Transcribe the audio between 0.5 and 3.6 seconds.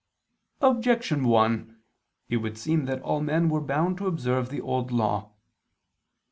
Objection 1: It would seem that all men